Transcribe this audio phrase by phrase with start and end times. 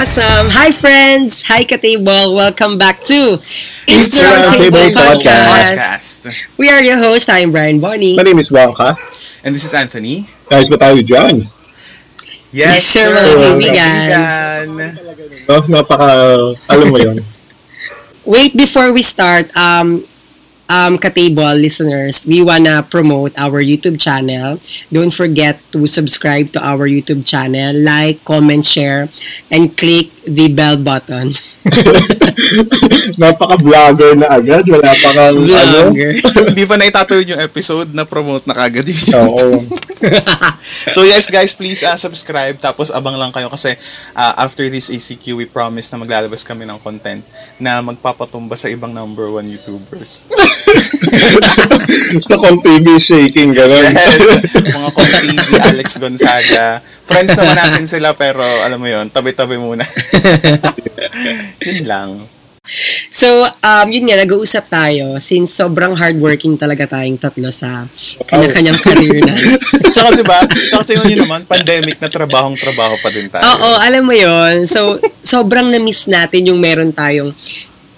[0.00, 0.48] Awesome.
[0.56, 1.44] Hi, friends.
[1.44, 2.32] Hi, Katable.
[2.32, 3.36] Welcome back to
[3.84, 6.32] It's Roundtable Podcast.
[6.56, 7.28] We are your hosts.
[7.28, 8.16] I'm Brian Bonnie.
[8.16, 8.96] My name is Wonka.
[9.44, 10.24] And this is Anthony.
[10.48, 11.44] Guys ba tayo dyan?
[12.48, 14.64] Yes, sir, mga kaibigan.
[15.52, 16.08] Oh, napaka,
[16.72, 17.20] alam mo yun.
[18.24, 20.08] Wait, before we start, um,
[20.70, 24.62] um, Katable listeners, we wanna promote our YouTube channel.
[24.92, 29.10] Don't forget to subscribe to our YouTube channel, like, comment, share,
[29.50, 31.28] and click the bell button.
[33.20, 34.64] Napaka-vlogger na agad.
[34.64, 35.44] Wala pa kang, ano.
[35.44, 36.12] Vlogger.
[36.54, 39.48] Hindi pa naitatawid yung episode na promote na kagad yung Oo.
[40.94, 43.76] So yes guys, please uh, subscribe tapos abang lang kayo kasi
[44.16, 47.20] uh, after this ACQ we promise na maglalabas kami ng content
[47.60, 50.24] na magpapatumba sa ibang number one YouTubers.
[52.24, 53.92] Sa TV shaking, gano'n.
[53.92, 54.90] yes, mga
[55.20, 56.80] TV, Alex Gonzaga.
[57.04, 59.82] Friends naman natin sila pero alam mo yon tabi-tabi muna.
[61.66, 62.10] yun lang.
[63.10, 67.88] So, um, yun nga, nag-uusap tayo since sobrang hardworking talaga tayong tatlo sa
[68.30, 69.34] kanya-kanyang career na.
[69.94, 73.42] Tsaka diba, tsaka tingnan nyo naman, pandemic na trabahong-trabaho pa din tayo.
[73.42, 77.34] Oo, alam mo yon So, sobrang na-miss natin yung meron tayong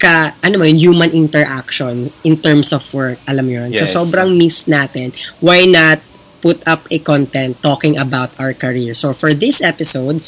[0.00, 3.20] ka, ano mo yun, human interaction in terms of work.
[3.28, 3.70] Alam mo yun?
[3.76, 3.92] So, Yes.
[3.92, 5.12] sobrang miss natin.
[5.44, 6.00] Why not
[6.42, 8.96] put up a content talking about our career?
[8.98, 10.24] So, for this episode,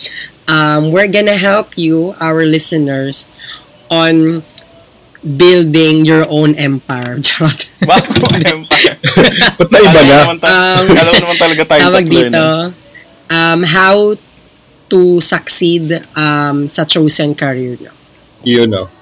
[0.49, 3.29] um, we're gonna help you, our listeners,
[3.91, 4.43] on
[5.25, 7.17] building your own empire.
[7.27, 7.69] Charot.
[7.81, 8.95] Bakit mo empire?
[9.59, 10.17] Ba't na iba na?
[10.37, 12.45] Um, alam naman talaga tayo Tawag tatlo, eh, dito,
[13.33, 13.97] um, how
[14.89, 17.93] to succeed um, sa chosen career nyo.
[18.45, 18.93] You know.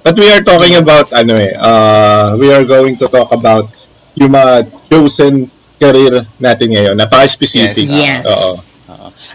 [0.00, 3.68] But we are talking about, ano eh, uh, we are going to talk about
[4.14, 6.94] yung mga chosen career natin ngayon.
[6.96, 7.84] Napaka-specific.
[7.84, 8.24] Yes.
[8.24, 8.32] Oo.
[8.32, 8.75] Oo.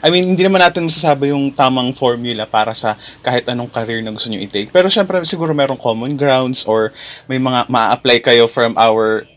[0.02, 4.14] I mean, hindi naman natin masasabi yung tamang formula para sa kahit anong career na
[4.14, 4.72] gusto nyo i-take.
[4.72, 6.94] Pero syempre, siguro merong common grounds or
[7.26, 9.28] may mga ma-apply kayo from our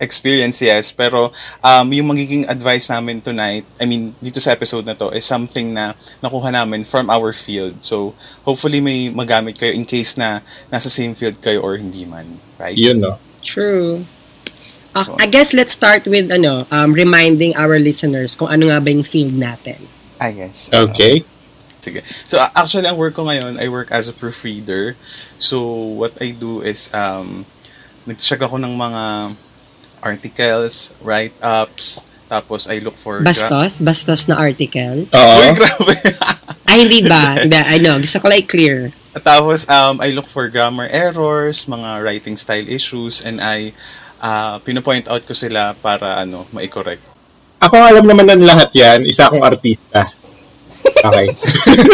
[0.00, 0.92] experience, yes.
[0.92, 1.32] Pero
[1.64, 5.72] um, yung magiging advice namin tonight, I mean, dito sa episode na to, is something
[5.72, 7.80] na nakuha namin from our field.
[7.84, 8.12] So,
[8.44, 12.40] hopefully may magamit kayo in case na nasa same field kayo or hindi man.
[12.60, 12.76] Right?
[12.76, 13.18] Yun, no?
[13.40, 14.04] True.
[14.96, 18.88] Ah, I guess let's start with ano, um, reminding our listeners kung ano nga ba
[18.88, 19.76] yung field natin.
[20.16, 20.72] Ah, yes.
[20.72, 21.22] Okay.
[21.80, 22.02] Sige.
[22.26, 24.98] So, actually, ang work ko ngayon, I work as a proofreader.
[25.38, 25.62] So,
[25.94, 27.46] what I do is, um,
[28.08, 29.36] nag-check ako ng mga
[30.02, 33.22] articles, write-ups, tapos I look for...
[33.22, 33.78] gra- Bastos?
[33.78, 35.06] Bastos na article?
[35.06, 35.36] Oo.
[35.38, 35.94] Uy, grabe!
[36.70, 37.38] Ay, hindi ba?
[37.38, 38.90] Hindi, ano, gusto ko like clear.
[39.22, 43.70] tapos, um, I look for grammar errors, mga writing style issues, and I
[44.18, 47.15] uh, pinopoint out ko sila para, ano, ma-correct.
[47.62, 48.98] Ako alam naman ng lahat yan.
[49.08, 50.04] Isa akong artista.
[50.96, 51.26] Okay.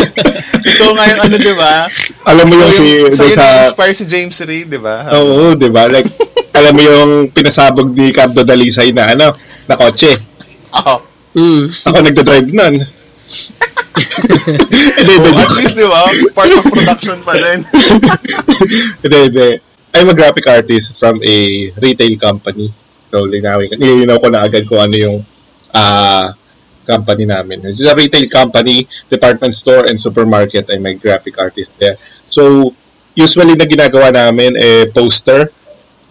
[0.76, 1.86] Ikaw ngayon, ano, di ba?
[2.28, 2.72] alam mo yung,
[3.10, 3.42] si, Sa'yo sa...
[3.42, 5.10] na-inspire si James Reid, di ba?
[5.16, 5.88] Oo, di ba?
[5.90, 6.08] Like,
[6.58, 9.34] alam mo yung pinasabog ni Cardo Dalisay na ano,
[9.66, 10.12] na kotse.
[10.82, 10.96] Oo.
[11.32, 11.64] Mm.
[11.68, 12.74] Ako nagda-drive nun.
[13.92, 15.30] Hindi, hindi.
[15.36, 16.08] Oh, at least, di ba?
[16.32, 17.60] Part of production pa din.
[19.04, 19.48] Hindi, hindi.
[19.92, 21.36] I'm a graphic artist from a
[21.76, 22.72] retail company.
[23.12, 23.76] So, linawin ko.
[23.76, 25.16] Nilinaw ko na agad kung ano yung
[25.74, 26.36] ah
[26.84, 27.62] company namin.
[27.62, 30.66] This is a retail company, department store, and supermarket.
[30.70, 31.94] I'm a graphic artist there.
[32.26, 32.74] So,
[33.14, 35.50] usually na ginagawa namin, eh, poster,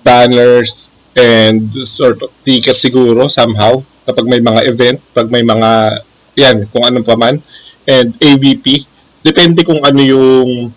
[0.02, 6.02] banners, and sort of ticket siguro somehow kapag may mga event, pag may mga,
[6.40, 7.38] yan, kung anong pa man,
[7.86, 8.88] and AVP.
[9.22, 10.72] Depende kung ano yung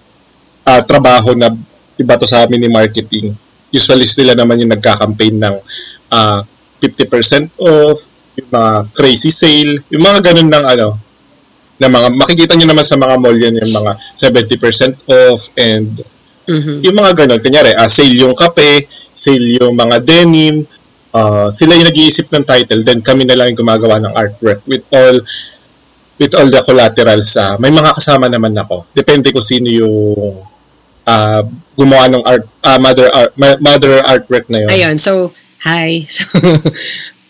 [0.67, 1.53] ah, trabaho na
[1.97, 3.33] iba to sa amin ni marketing.
[3.73, 5.57] Usually sila naman yung nagka-campaign ng
[6.13, 6.45] ah,
[6.83, 10.89] 50% off, yung mga crazy sale, yung mga ganun ng ano,
[11.75, 16.03] na mga, makikita nyo naman sa mga mall yan, yung mga 70% off and
[16.45, 16.85] Mhm.
[16.85, 17.41] yung mga ganun.
[17.41, 18.85] Kunyari, ah, sale yung kape,
[19.17, 20.61] sale yung mga denim,
[21.11, 24.85] ah, sila yung nag-iisip ng title, then kami na lang yung gumagawa ng artwork with
[24.93, 25.17] all
[26.15, 27.33] with all the collaterals.
[27.35, 28.85] ah, may mga kasama naman ako.
[28.93, 29.97] Depende kung sino yung
[31.05, 31.43] ah,
[31.75, 34.71] gumawa ng art, ah, mother, art, mother artwork na yun.
[34.71, 35.33] Ayun, so,
[35.65, 36.05] hi.
[36.13, 36.25] So,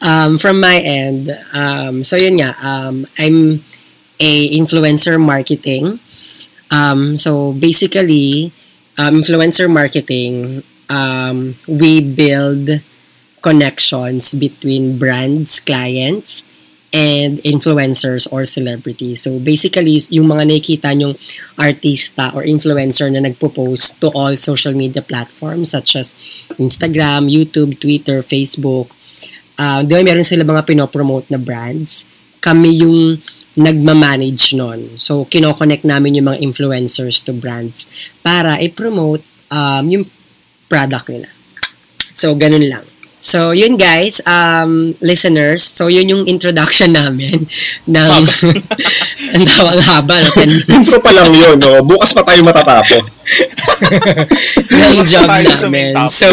[0.04, 3.64] um, from my end, um, so yun nga, um, I'm
[4.20, 5.98] a influencer marketing.
[6.70, 8.52] Um, so, basically,
[8.98, 12.84] um, influencer marketing, um, we build
[13.42, 16.44] connections between brands, clients,
[16.94, 19.26] and influencers or celebrities.
[19.26, 21.18] So basically, yung mga nakikita nyong
[21.58, 26.14] artista or influencer na nagpo-post to all social media platforms such as
[26.54, 28.94] Instagram, YouTube, Twitter, Facebook.
[29.54, 32.06] Uh, di ba meron sila mga pinopromote na brands?
[32.42, 33.18] Kami yung
[33.54, 34.98] nagmamanage nun.
[34.98, 37.86] So, kinoconnect namin yung mga influencers to brands
[38.20, 40.04] para i-promote um, yung
[40.66, 41.30] product nila.
[42.14, 42.84] So, ganun lang.
[43.24, 47.48] So, yun guys, um, listeners, so yun yung introduction namin
[47.88, 48.20] ng,
[49.34, 50.28] ang tawang haba, no?
[50.36, 51.80] 10 minutes Intro pa lang yun, no?
[51.80, 53.00] Bukas pa tayo matatapos.
[54.76, 55.96] ng job namin.
[56.12, 56.28] So,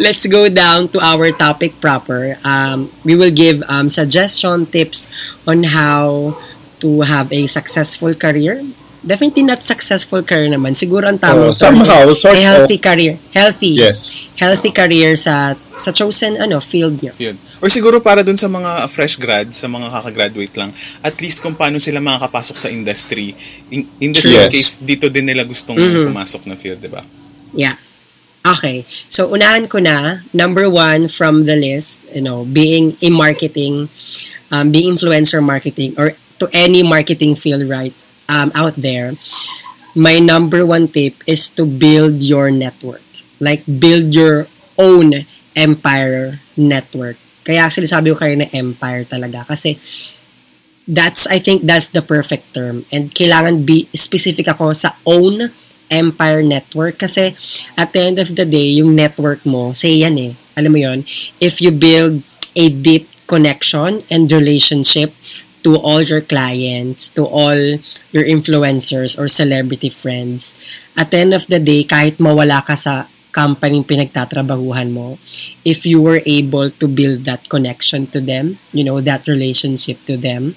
[0.00, 2.40] let's go down to our topic proper.
[2.40, 5.12] Um, we will give um, suggestion, tips
[5.44, 6.40] on how
[6.80, 8.64] to have a successful career.
[9.04, 10.72] Definitely not successful career naman.
[10.72, 13.20] Siguro ang Oh, tamang term somehow, is sort a healthy career.
[13.36, 13.76] Healthy.
[13.76, 14.08] Yes.
[14.40, 17.12] Healthy career sa sa chosen ano field niyo.
[17.20, 17.36] Yun.
[17.60, 20.72] Or siguro para dun sa mga fresh grads, sa mga kakagraduate lang,
[21.04, 23.36] at least kung paano sila makakapasok sa industry.
[23.68, 24.48] In, industry Yes.
[24.48, 26.08] case, dito din nila gustong Mhm.
[26.08, 27.04] pumasok na field, di ba?
[27.52, 27.76] Yeah.
[28.44, 28.84] Okay.
[29.08, 30.24] So, unahan ko na.
[30.32, 33.88] Number one from the list, you know, being in marketing,
[34.48, 37.96] um, being influencer marketing, or to any marketing field, right,
[38.28, 39.14] um, out there,
[39.94, 43.04] my number one tip is to build your network.
[43.40, 44.46] Like, build your
[44.78, 47.16] own empire network.
[47.44, 49.46] Kaya actually sabi ko kayo na empire talaga.
[49.46, 49.78] Kasi,
[50.88, 52.84] that's, I think that's the perfect term.
[52.92, 55.52] And kailangan be specific ako sa own
[55.92, 57.36] empire network kasi
[57.76, 61.04] at the end of the day, yung network mo, say yan eh, alam mo yon
[61.42, 62.22] if you build
[62.56, 65.12] a deep connection and relationship
[65.64, 67.56] to all your clients, to all
[68.12, 70.52] your influencers or celebrity friends,
[70.94, 75.18] at the end of the day, kahit mawala ka sa company pinagtatrabahuhan mo,
[75.66, 80.14] if you were able to build that connection to them, you know, that relationship to
[80.14, 80.54] them,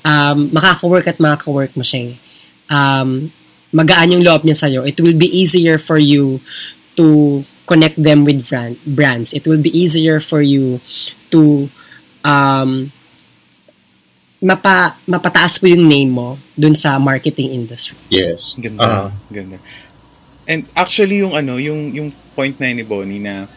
[0.00, 2.14] um, makaka-work at makaka-work mo siya eh.
[2.72, 3.28] Um,
[3.76, 4.80] magaan yung loob niya sa'yo.
[4.88, 6.40] It will be easier for you
[6.96, 9.36] to connect them with brand, brands.
[9.36, 10.80] It will be easier for you
[11.30, 11.68] to
[12.24, 12.96] um,
[14.40, 17.96] mapa, mapataas mo yung name mo dun sa marketing industry.
[18.12, 18.52] Yes.
[18.56, 19.12] Ganda.
[19.32, 19.58] Ganda.
[20.46, 23.48] And actually yung ano, yung yung point na yun ni Bonnie na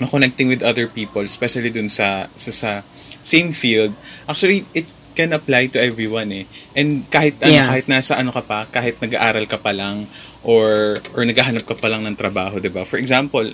[0.00, 2.70] na connecting with other people, especially dun sa, sa sa
[3.22, 3.94] same field,
[4.26, 6.44] actually it can apply to everyone eh.
[6.72, 7.68] And kahit ano, Yeah.
[7.68, 10.08] kahit nasa ano ka pa, kahit nag-aaral ka pa lang
[10.42, 12.82] or or naghahanap ka pa lang ng trabaho, 'di ba?
[12.82, 13.44] For example,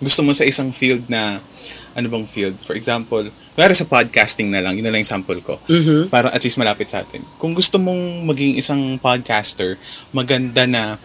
[0.00, 1.40] gusto mo sa isang field na
[1.96, 2.60] ano bang field?
[2.60, 5.56] For example, kunwari sa podcasting na lang, yun na lang yung sample ko.
[5.64, 6.12] Mhm.
[6.12, 7.24] Para at least malapit sa atin.
[7.40, 9.80] Kung gusto mong maging isang podcaster,
[10.12, 11.00] maganda na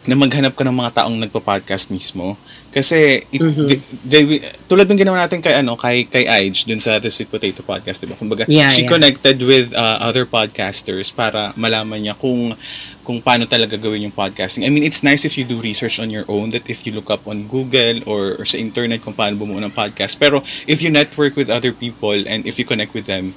[0.00, 2.32] na maghanap ka ng mga taong nagpa-podcast mismo.
[2.70, 3.66] Kasi it, Mhm.
[3.68, 7.28] they- they- tulad ng ginawa natin kay ano kay kay Aij dun sa The Sweet
[7.28, 8.16] Potato Podcast, 'di ba?
[8.16, 8.92] Kumbaga, Yeah, she yeah.
[8.94, 12.54] connected with uh, other podcasters para malaman niya kung
[13.02, 14.62] kung paano talaga gawin yung podcasting.
[14.62, 17.10] I mean, it's nice if you do research on your own that if you look
[17.10, 20.14] up on Google or, or sa internet kung paano bumuo ng podcast.
[20.16, 23.34] Pero if you network with other people and if you connect with them,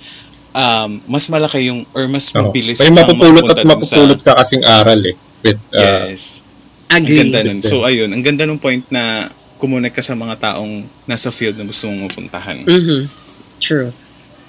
[0.54, 2.54] um, mas malaki yung or mas Oo.
[2.54, 5.18] mabilis May mapupulot at mapupulot ka kasing aral eh.
[5.42, 6.39] With, uh, Yes.
[6.92, 7.18] Ang Agree.
[7.20, 7.60] ganda nun.
[7.64, 8.10] So, ayun.
[8.12, 12.12] Ang ganda nung point na kumunik ka sa mga taong nasa field na gusto mong
[12.12, 12.68] mapuntahan.
[12.68, 13.08] Mhm.
[13.64, 13.96] True.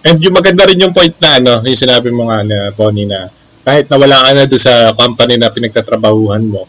[0.05, 3.31] And yung maganda rin yung point na ano, yung sinabi mo nga na Bonnie na
[3.65, 6.69] kahit nawala ka na doon sa company na pinagtatrabahuhan mo,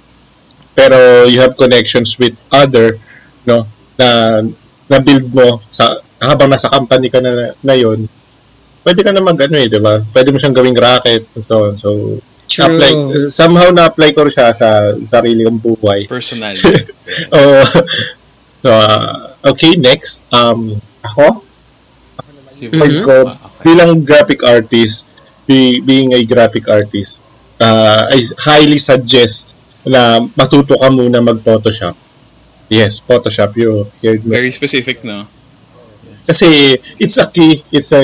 [0.72, 2.96] pero you have connections with other,
[3.44, 3.68] no,
[4.00, 4.40] na
[4.88, 8.08] na build mo sa habang nasa company ka na na yon,
[8.88, 10.00] pwede ka na mag ano eh, di ba?
[10.00, 11.76] Pwede mo siyang gawing racket and so on.
[11.76, 11.90] So,
[12.56, 12.66] True.
[12.72, 12.92] apply,
[13.28, 16.08] somehow na-apply ko siya sa sarili kong buhay.
[16.08, 16.56] Personal.
[17.30, 17.62] Oh,
[18.66, 20.26] so, uh, okay, next.
[20.34, 21.46] Um, ako,
[22.50, 23.04] si Mhm.
[23.04, 23.64] ko, Ah, okay.
[23.68, 25.06] bilang graphic artist,
[25.46, 27.22] be, being a graphic artist,
[27.62, 29.46] uh, I highly suggest
[29.86, 31.94] na matuto ka muna mag-Photoshop.
[32.66, 34.34] Yes, Photoshop, you heard me.
[34.34, 35.30] Very specific, no?
[36.26, 38.02] Kasi it's a key, it's a,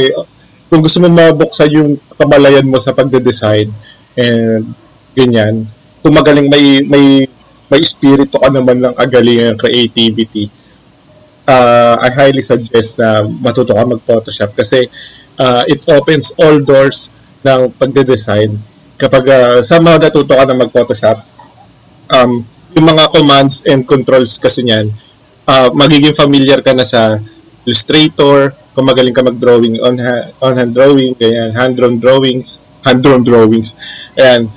[0.69, 3.73] kung gusto mo mabuksan yung kamalayan mo sa pagde-design
[4.15, 4.73] and
[5.15, 5.67] ganyan,
[6.01, 7.27] kung magaling may may
[7.71, 10.51] may espiritu ka naman ng kagalingan creativity,
[11.47, 14.91] uh, I highly suggest na matuto ka mag-Photoshop kasi
[15.39, 17.07] uh, it opens all doors
[17.41, 18.59] ng pagde-design.
[18.99, 21.23] Kapag uh, somehow natuto ka na mag-Photoshop,
[22.11, 22.43] um,
[22.75, 24.91] yung mga commands and controls kasi niyan,
[25.47, 27.17] uh, magiging familiar ka na sa
[27.61, 33.73] Illustrator, kung magaling ka mag-drawing on, ha- on hand drawing, ganyan, hand-drawn drawings, hand-drawn drawings.
[34.15, 34.49] Ayan.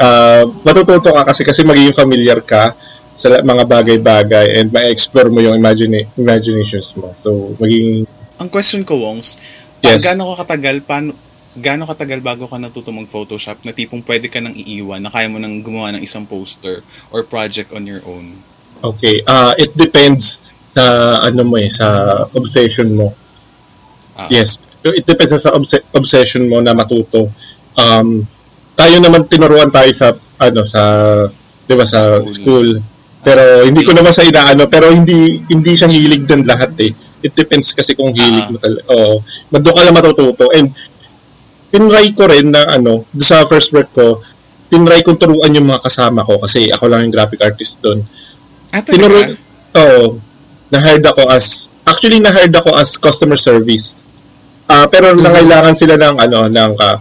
[0.00, 2.72] Uh, matututo ka kasi kasi magiging familiar ka
[3.12, 7.12] sa mga bagay-bagay and ma-explore mo yung imagine imaginations mo.
[7.20, 8.08] So, magiging
[8.40, 9.36] Ang question ko, Wongs,
[9.84, 10.00] Yes.
[10.00, 10.08] yes.
[10.08, 11.12] gaano ka katagal, paano,
[11.52, 15.36] gaano katagal bago ka natuto mag-Photoshop na tipong pwede ka nang iiwan, na kaya mo
[15.36, 16.80] nang gumawa ng isang poster
[17.12, 18.40] or project on your own?
[18.80, 20.40] Okay, uh, it depends
[20.72, 20.84] sa
[21.20, 21.84] ano mo eh, sa
[22.32, 23.12] obsession mo.
[24.16, 24.56] Ah, Yes.
[24.80, 27.28] It depends sa obs- obsession mo na matuto.
[27.80, 28.08] Um,
[28.76, 30.82] tayo naman tinuruan tayo sa ano sa
[31.64, 32.28] 'di ba sa School.
[32.28, 32.68] school.
[33.20, 36.92] Pero hindi ko naman sa inaano pero hindi hindi siya hilig din lahat eh.
[37.20, 38.50] It depends kasi kung hilig Ah.
[38.50, 38.82] mo talaga.
[38.90, 39.14] Oo.
[39.52, 40.44] Doon ka lang matututo.
[40.52, 40.72] And
[41.70, 44.24] tinry ko rin na ano, sa first work ko,
[44.66, 48.02] tinry kong turuan yung mga kasama ko kasi ako lang yung graphic artist doon.
[48.72, 49.18] Ah, Tinuro,
[49.76, 50.18] oo,
[50.70, 53.94] na-hired ako as, actually na-hired ako as customer service.
[54.64, 56.98] Ah, pero nangailangan sila ng ano, ng ah,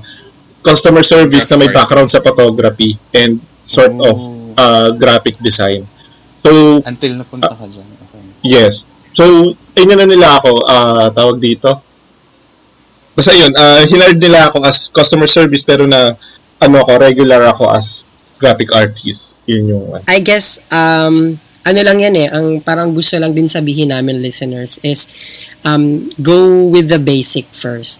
[0.60, 4.10] customer service na may background sa photography and sort Oh.
[4.12, 4.18] of
[4.60, 5.88] ah, graphic design.
[6.44, 7.88] So, Until napunta ka dyan.
[7.88, 8.22] Okay.
[8.44, 8.84] Yes.
[9.12, 11.70] So, ayun na nila ako, ah tawag dito.
[13.16, 16.16] Basta yun, uh, hinard nila ako as customer service pero na
[16.60, 18.08] ano ako, regular ako as
[18.40, 19.36] graphic artist.
[19.44, 20.04] Yun yung ano.
[20.08, 21.36] I guess, um,
[21.68, 25.12] ano lang yan eh, ang parang gusto lang din sabihin namin listeners is
[25.68, 28.00] um, go with the basic first.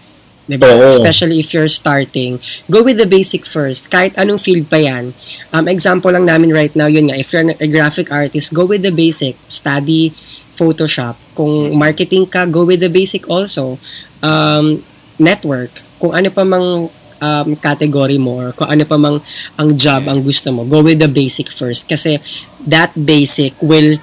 [0.50, 0.66] Diba?
[0.66, 0.90] Oo.
[0.90, 3.86] Especially if you're starting, go with the basic first.
[3.86, 5.14] Kahit anong field pa yan.
[5.54, 8.82] Um, example lang namin right now, yun nga, if you're a graphic artist, go with
[8.82, 9.38] the basic.
[9.46, 10.10] Study
[10.58, 11.14] Photoshop.
[11.38, 13.78] Kung marketing ka, go with the basic also.
[14.18, 14.82] Um,
[15.20, 15.70] network.
[16.00, 16.90] Kung ano pa mang
[17.20, 19.20] um, category mo or kung ano pa mang
[19.60, 21.86] ang job ang gusto mo, go with the basic first.
[21.86, 22.18] Kasi
[22.66, 24.00] that basic will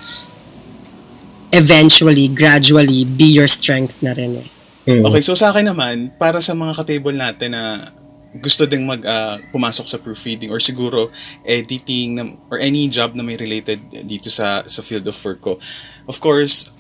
[1.51, 4.47] eventually, gradually be your strength na rin eh.
[4.87, 5.03] Mm.
[5.03, 7.91] Okay, so sa akin naman, para sa mga ka-table natin na
[8.39, 11.11] gusto ding mag ah, pumasok sa proofreading or siguro
[11.43, 15.59] editing na, or any job na may related dito sa sa field of work ko.
[16.07, 16.71] Of course,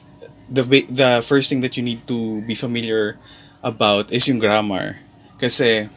[0.47, 3.19] the the first thing that you need to be familiar
[3.59, 5.03] about is yung grammar.
[5.35, 5.91] Kasi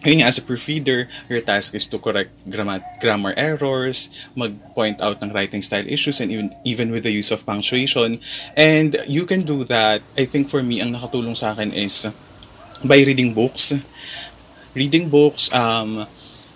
[0.00, 5.20] Ayun nga, as a proofreader, your task is to correct grammar, grammar errors, mag-point out
[5.20, 8.16] ng writing style issues, and even, even with the use of punctuation.
[8.56, 10.00] And you can do that.
[10.16, 12.08] I think for me, ang nakatulong sa akin is
[12.80, 13.76] by reading books.
[14.72, 16.08] Reading books, um,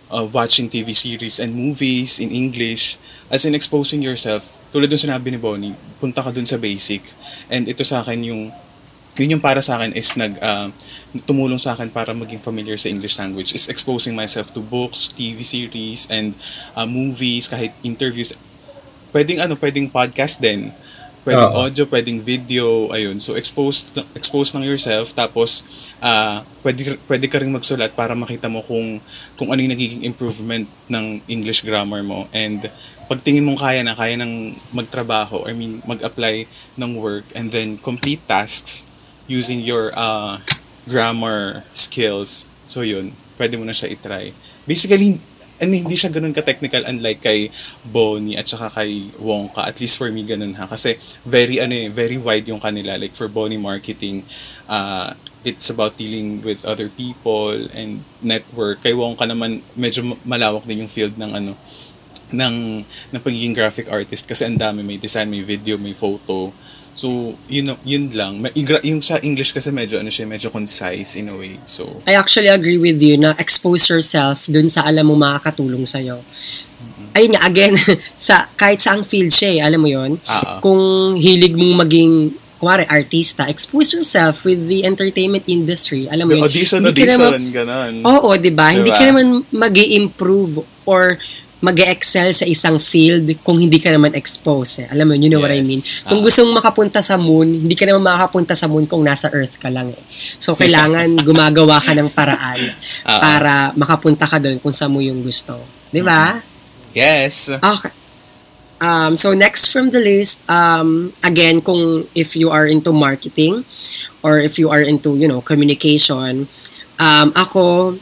[0.08, 2.96] uh, watching TV series and movies in English,
[3.28, 4.56] as in exposing yourself.
[4.72, 7.04] Tulad dun sinabi ni Bonnie, punta ka dun sa basic.
[7.52, 8.42] And ito sa akin yung
[9.14, 10.68] yun yung para sa akin is nag uh,
[11.22, 15.46] tumulong sa akin para maging familiar sa English language is exposing myself to books, TV
[15.46, 16.34] series and
[16.74, 18.34] uh, movies, kahit interviews.
[19.14, 20.74] Pwedeng ano, pwedeng podcast din.
[21.24, 21.64] Pwedeng Oo.
[21.64, 23.16] audio, pwedeng video, ayun.
[23.22, 25.62] So expose expose lang yourself tapos
[26.02, 28.98] uh, pwede pwede ka ring magsulat para makita mo kung
[29.38, 32.66] kung ano yung nagiging improvement ng English grammar mo and
[33.06, 38.20] pagtingin mong kaya na kaya ng magtrabaho, I mean mag-apply ng work and then complete
[38.26, 38.84] tasks
[39.26, 40.38] using your uh,
[40.88, 42.48] grammar skills.
[42.64, 44.32] So yun, pwede mo na siya itry.
[44.64, 45.20] Basically,
[45.62, 47.48] ano, hindi siya ganun ka-technical unlike kay
[47.86, 49.70] Bonnie at saka kay Wongka.
[49.70, 50.66] At least for me, ganun ha.
[50.66, 52.98] Kasi very, ano eh, very wide yung kanila.
[52.98, 54.26] Like for Bonnie marketing,
[54.66, 55.14] uh,
[55.46, 58.82] it's about dealing with other people and network.
[58.82, 61.52] Kay Wongka naman, medyo ma- malawak din yung field ng ano,
[62.34, 62.82] ng,
[63.14, 66.50] ng pagiging graphic artist kasi ang dami may design, may video, may photo.
[66.94, 68.38] So, yun, yun lang.
[68.86, 71.58] Yung, sa English kasi medyo, ano siya, medyo concise in a way.
[71.66, 76.22] So, I actually agree with you na expose yourself dun sa alam mo makakatulong sa'yo.
[77.18, 77.74] Ayun nga, again,
[78.18, 82.12] sa, kahit saang field siya eh, alam mo yon ah, Kung hilig mong maging,
[82.62, 86.06] kumari, artista, expose yourself with the entertainment industry.
[86.08, 86.46] Alam mo yun?
[86.46, 87.94] audition, Hindi ka audition, naman- ganon.
[88.06, 88.70] Oo, di ba?
[88.70, 88.98] Hindi Diba?
[89.02, 91.18] ka naman mag improve or
[91.62, 94.84] mag excel sa isang field kung hindi ka naman expose.
[94.84, 94.86] Eh.
[94.90, 95.68] Alam mo, yun, you know what I Yes.
[95.68, 95.80] mean?
[96.04, 96.24] Kung Ah.
[96.24, 99.72] gusto mong makapunta sa moon, hindi ka naman makakapunta sa moon kung nasa Earth ka
[99.72, 99.94] lang.
[99.94, 100.02] Eh.
[100.36, 102.60] So, kailangan gumagawa ka ng paraan
[103.06, 103.20] Ah.
[103.20, 105.56] para makapunta ka doon kung saan mo yung gusto.
[105.88, 106.36] Di ba?
[106.92, 107.48] Yes.
[107.50, 107.92] Okay.
[108.84, 113.64] Um, so next from the list, um, again, kung if you are into marketing
[114.20, 116.44] or if you are into, you know, communication,
[117.00, 117.96] um, ako,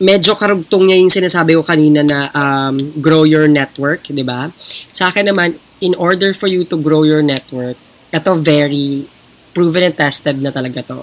[0.00, 4.48] medyo karugtong niya yung sinasabi ko kanina na um, grow your network, di ba?
[4.90, 5.54] Sa akin naman,
[5.84, 7.76] in order for you to grow your network,
[8.10, 9.04] ito very
[9.52, 11.00] proven and tested na talaga to.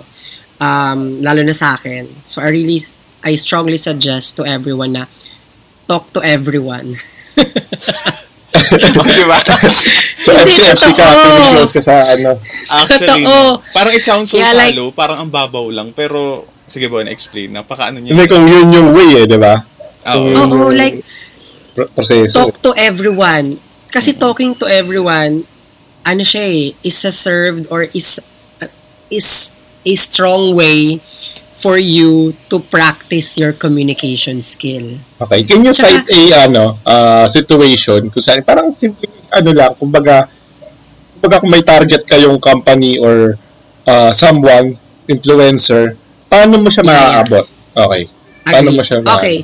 [0.58, 2.10] Um, lalo na sa akin.
[2.26, 2.82] So I really,
[3.22, 5.06] I strongly suggest to everyone na
[5.86, 6.98] talk to everyone.
[8.58, 9.38] Di ba?
[10.18, 11.06] So, Hindi, FC, FC ka,
[11.70, 12.32] ka sa ano.
[12.74, 13.62] Actually, Totoo.
[13.72, 17.52] parang it sounds so Yeah, like- shallow, parang ang babaw lang, pero, sige Bon, explain.
[17.52, 18.14] Napaka ano niya.
[18.14, 19.56] Hindi kung yun yung way eh, di ba?
[20.06, 20.28] Oo.
[20.36, 21.00] Kung Oo, yung like,
[21.74, 22.36] pro- proseso.
[22.36, 23.58] talk to everyone.
[23.88, 25.48] Kasi talking to everyone,
[26.04, 28.20] ano siya eh, is a served or is
[29.08, 31.00] is a strong way
[31.58, 35.00] for you to practice your communication skill.
[35.18, 35.42] Okay.
[35.44, 40.30] Can you Tsaka- cite a ano, uh, situation kung saan parang simple ano lang, kumbaga
[41.18, 43.40] kumbaga kung may target kayong company or
[43.84, 45.96] uh, someone influencer,
[46.28, 47.46] paano mo siya Yeah, maaabot?
[47.74, 48.04] Okay.
[48.44, 48.78] Paano Agree.
[48.78, 49.38] mo siya Okay.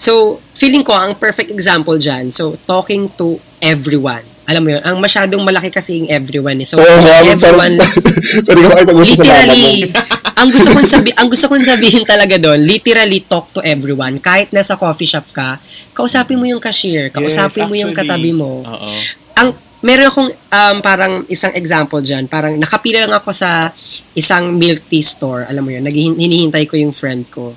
[0.00, 0.12] So,
[0.56, 4.24] feeling ko, ang perfect example dyan, so, talking to everyone.
[4.48, 6.56] Alam mo yun, ang masyadong malaki kasi yung everyone.
[6.58, 6.66] Eh.
[6.66, 7.76] So, nga, everyone,
[8.48, 9.04] Pwede mo.
[9.04, 9.92] literally,
[10.34, 14.16] ang gusto kong sabi, ang gusto kong sabihin talaga doon, literally talk to everyone.
[14.18, 15.60] Kahit nasa coffee shop ka,
[15.92, 18.08] kausapin mo yung cashier, kausapin mo yung actually.
[18.08, 18.64] katabi mo.
[18.64, 18.90] Oo.
[19.36, 22.28] ang meron akong um, parang isang example dyan.
[22.28, 23.72] Parang nakapila lang ako sa
[24.12, 25.48] isang milk tea store.
[25.48, 27.56] Alam mo yun, naghihin- hinihintay ko yung friend ko.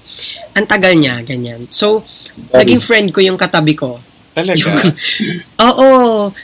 [0.55, 1.67] Ang tagal niya, ganyan.
[1.67, 2.03] So,
[2.51, 3.99] naging friend ko yung katabi ko.
[4.33, 4.65] Talaga?
[5.69, 5.89] Oo.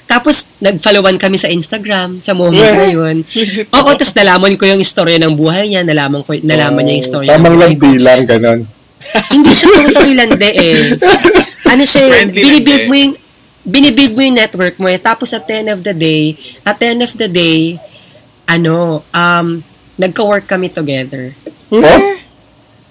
[0.06, 3.26] Tapos, nag-followan kami sa Instagram sa moment na yun.
[3.26, 5.82] Legit Oo, tapos nalaman ko yung istorya ng buhay niya.
[5.82, 7.86] Nalaman ko, nalaman niya yung istorya ng Tamang buhay lang ko.
[7.90, 8.60] bilang, ganon.
[9.32, 10.80] Hindi siya totally lande eh.
[11.72, 13.14] Ano siya, binibuild mo yung
[13.66, 15.00] binibuild mo yung network mo eh.
[15.00, 17.76] Tapos at the end of the day, at the end of the day,
[18.48, 19.48] ano, um,
[19.96, 21.36] nagka-work kami together.
[21.70, 21.84] Oh?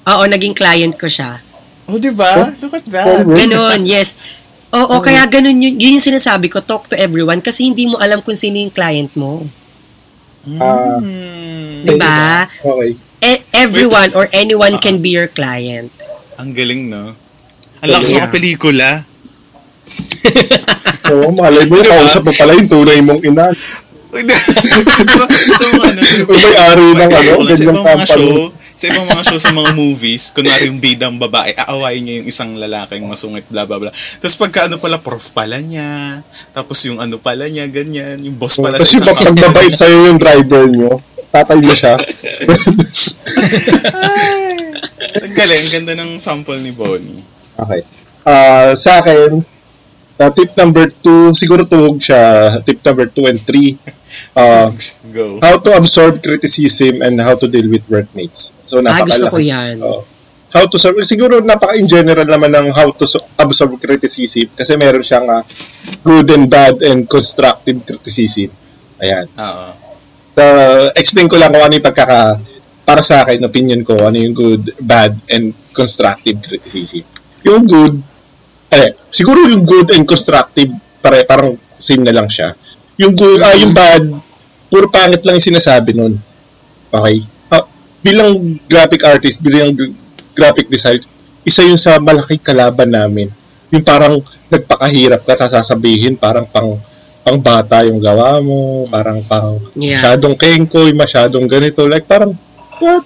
[0.08, 1.40] Oo, naging client ko siya.
[1.88, 2.52] Oh, di ba?
[2.60, 3.24] Look at that.
[3.24, 4.20] Oh, Ganon, yes.
[4.68, 8.20] Oo, kaya ganon yun, yun yung sinasabi ko, talk to everyone kasi hindi mo alam
[8.20, 9.48] kung sino yung client mo.
[10.44, 11.88] Hmm.
[11.88, 12.44] Di ba?
[12.44, 12.90] Okay.
[13.18, 15.88] E- everyone or anyone can be your client.
[16.36, 17.16] Ang galing, no?
[17.80, 18.28] Ang lakas Yeah.
[18.28, 18.88] mga pelikula.
[21.12, 21.94] Oo, malay mo, Diba?
[21.94, 23.48] kausap mo pala yung tunay mong ina.
[24.08, 24.36] Diba?
[25.68, 28.08] mga ano, Yung may-ari ng ano, ganyang company.
[28.08, 28.32] show,
[28.78, 32.50] sa ibang mga show sa mga movies, kunwari yung bidang babae, aawayin niya yung isang
[32.54, 33.90] lalaking masungit, bla bla bla.
[33.90, 36.22] Tapos pagka ano pala, prof pala niya,
[36.54, 40.18] tapos yung ano pala niya, ganyan, yung boss pala Kasi sa pag magbabait sa'yo yung
[40.20, 41.02] driver nyo,
[41.34, 41.98] tatay mo siya.
[45.18, 47.22] Ang galing, ganda ng sample ni Bonnie.
[47.58, 47.82] Okay.
[48.22, 49.42] Ah, sa akin,
[50.18, 52.22] ah, tip number two, siguro tuhog siya,
[52.62, 53.78] tip number two and three,
[54.34, 54.66] ah,
[55.08, 55.38] Go.
[55.40, 58.50] how to absorb criticism and how to deal with workmates.
[58.66, 59.08] So, Ah, napakalaki.
[59.08, 59.76] gusto ko yan.
[59.80, 60.02] Oo.
[60.48, 64.80] how to serve, siguro napaka in general naman ng how to so- absorb criticism kasi
[64.80, 65.44] meron siyang ah,
[66.00, 68.48] good and bad and constructive criticism.
[68.96, 69.28] Ayan.
[69.36, 69.66] Oo.
[70.32, 70.42] So,
[70.96, 72.40] explain ko lang kung ano yung pagkaka,
[72.80, 77.04] para sa akin, opinion ko, ano yung good, bad, and constructive criticism.
[77.44, 78.00] Yung good,
[78.68, 80.68] eh, siguro yung good and constructive,
[81.00, 82.52] pare, parang same na lang siya.
[83.00, 84.02] Yung good, ah, yung bad,
[84.68, 86.14] puro pangit lang yung sinasabi nun.
[86.92, 87.24] Okay?
[87.48, 87.64] Ah,
[88.04, 89.72] bilang graphic artist, bilang
[90.36, 91.00] graphic design,
[91.46, 93.32] isa yun sa malaking kalaban namin.
[93.72, 94.20] Yung parang
[94.52, 96.76] nagpakahirap ka, sasabihin, parang pang
[97.28, 100.00] pang bata yung gawa mo, parang pang Yeah.
[100.00, 101.84] masyadong kengkoy, masyadong ganito.
[101.84, 102.32] Like, parang,
[102.80, 103.04] what?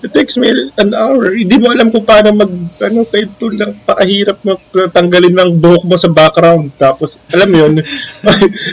[0.00, 0.48] It takes me
[0.80, 1.36] an hour.
[1.36, 2.48] Hindi mo alam kung paano mag,
[2.80, 4.56] ano, kahit ito lang, pakahirap mo
[4.88, 6.72] tanggalin ng buhok mo sa background.
[6.80, 7.72] Tapos, alam mo yun,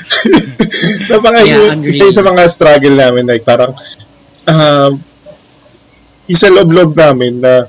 [1.11, 3.27] napaka Yeah, isa sa mga struggle namin.
[3.27, 3.75] Like, parang,
[4.47, 4.91] um,
[6.27, 7.67] isa loob-loob namin na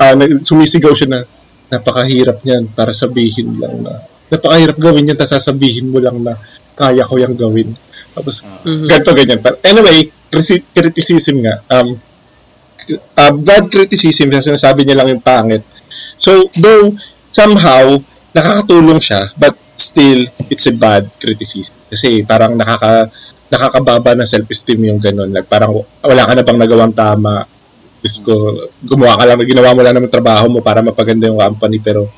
[0.00, 1.20] nag- sumisigaw siya na
[1.68, 6.36] napakahirap niyan para sabihin lang na napakahirap gawin yan tapos sasabihin mo lang na
[6.74, 7.72] kaya ko yung gawin.
[8.14, 8.86] Tapos, Mhm.
[8.86, 9.40] ganito, ganyan.
[9.62, 9.98] Anyway,
[10.30, 11.62] criti- criticism nga.
[11.70, 11.96] Um,
[12.92, 15.62] uh, bad criticism, kasi sinasabi niya lang yung pangit.
[16.18, 16.94] So, though,
[17.34, 17.98] somehow,
[18.34, 21.74] nakakatulong siya, but still, it's a bad criticism.
[21.90, 23.10] Kasi parang nakaka,
[23.50, 25.30] nakakababa ng self-esteem yung ganun.
[25.30, 27.46] Like, parang wala ka na bang nagawang tama.
[28.04, 28.34] Diyos ko,
[28.84, 32.10] gumawa ka lang, ginawa mo lang naman trabaho mo para mapaganda yung company, pero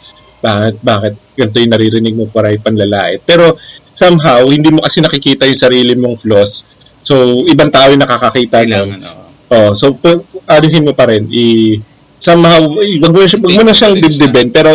[0.42, 3.20] bakit, bakit ganito yung naririnig mo para ipanlalait.
[3.24, 3.56] Pero
[3.96, 6.64] somehow, hindi mo kasi nakikita yung sarili mong flaws.
[7.06, 8.66] So, ibang tao yung nakakakita.
[8.66, 9.25] Kailangan, oo.
[9.46, 11.78] Oh, so pa- anuhin mo pa rin i
[12.18, 14.74] somehow wag mo, siya- wag mo na siyang dibdibin pero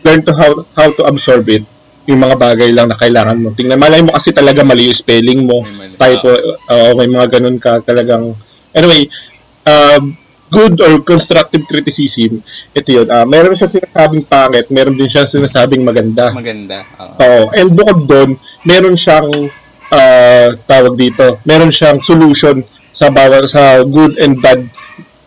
[0.00, 1.60] learn to how how to absorb it
[2.06, 3.50] yung mga bagay lang na kailangan mo.
[3.50, 5.66] Tingnan, malay mo kasi talaga mali yung spelling mo.
[5.66, 5.94] May mali.
[5.98, 6.30] Typo,
[6.70, 8.30] oo, may mga ganun ka talagang.
[8.70, 9.10] Anyway,
[9.66, 10.14] um,
[10.46, 12.38] good or constructive criticism,
[12.70, 13.10] ito yun.
[13.10, 16.30] Ah, meron siya sinasabing pangit, meron din siya sinasabing maganda.
[16.30, 16.86] Maganda.
[17.02, 17.14] Oo.
[17.18, 17.42] Oo.
[17.58, 18.30] And bukod doon,
[18.62, 19.50] meron siyang
[19.90, 22.62] ah, tawag dito, meron siyang solution
[22.96, 24.64] sa bawat sa good and bad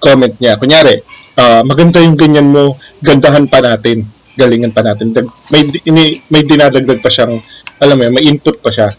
[0.01, 0.57] comment niya.
[0.57, 1.05] Kunyari,
[1.37, 5.13] ah, maganda yung ganyan mo, gandahan pa natin, galingan pa natin.
[5.53, 7.37] May ini, may dinadagdag pa siyang
[7.77, 8.89] alam mo, yun, may input pa siya.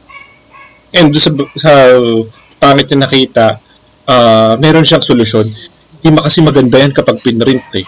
[0.94, 1.72] And sa, sa
[2.62, 3.46] pangit niya nakita,
[4.06, 5.50] ah, meron siyang solusyon.
[6.00, 7.84] Hindi kasi maganda yan kapag pinrint eh.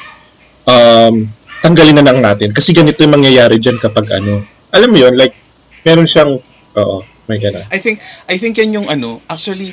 [0.68, 1.32] Um,
[1.64, 2.52] tanggalin na lang natin.
[2.52, 4.44] Kasi ganito yung mangyayari dyan kapag ano.
[4.68, 5.32] Alam mo yun, like,
[5.80, 6.36] meron siyang,
[6.76, 7.64] oo, may gana.
[7.72, 9.72] I think I think yan yung ano, actually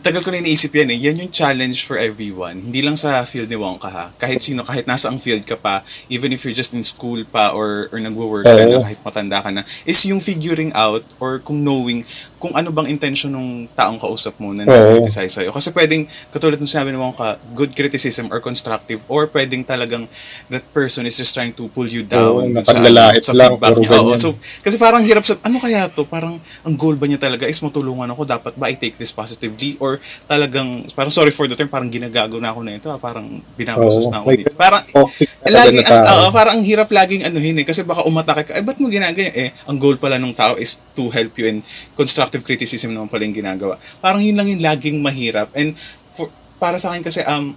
[0.00, 0.98] tagal ko na iniisip yan eh.
[1.10, 2.60] Yan yung challenge for everyone.
[2.60, 4.06] Hindi lang sa field ni Wonka ha.
[4.16, 7.54] Kahit sino, kahit nasa ang field ka pa, even if you're just in school pa
[7.54, 11.64] or, or nagwo-work ka na, kahit matanda ka na, is yung figuring out or kung
[11.64, 12.04] knowing
[12.44, 15.48] kung ano bang intention ng taong kausap mo na nag-criticize sa'yo.
[15.48, 20.04] Kasi pwedeng, katulad ng sinabi mo ka, good criticism or constructive, or pwedeng talagang
[20.52, 23.96] that person is just trying to pull you down dun sa, sa lang, feedback niya.
[23.96, 26.04] Oo, so, kasi parang hirap sa, ano kaya to?
[26.04, 28.28] Parang, ang goal ba niya talaga is matulungan ako?
[28.28, 29.80] Dapat ba I take this positively?
[29.80, 29.96] Or
[30.28, 32.92] talagang, parang sorry for the term, parang ginagago na ako na ito.
[32.92, 34.52] ah, Parang binabasos Oo, na ako may dito.
[34.52, 37.64] Parang, toxic lagi, ang, oo, parang ang hirap laging anuhin eh.
[37.64, 39.32] Kasi baka umatake ka, eh, ba't mo ginagawa?
[39.32, 41.64] Eh, ang goal pala ng tao is to help you and
[42.34, 43.78] constructive criticism naman pala yung ginagawa.
[44.02, 45.54] Parang yun lang yung laging mahirap.
[45.54, 45.78] And
[46.10, 46.26] for,
[46.58, 47.54] para sa akin kasi, um,